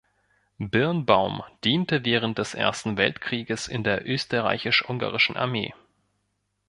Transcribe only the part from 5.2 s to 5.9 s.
Armee.